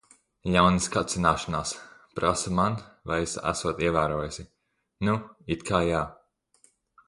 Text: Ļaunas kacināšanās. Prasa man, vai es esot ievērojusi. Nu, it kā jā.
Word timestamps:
Ļaunas 0.53 0.87
kacināšanās. 0.95 1.73
Prasa 2.21 2.55
man, 2.61 2.79
vai 3.11 3.19
es 3.27 3.37
esot 3.53 3.85
ievērojusi. 3.87 4.49
Nu, 5.11 5.19
it 5.57 5.71
kā 5.73 5.87
jā. 5.93 6.05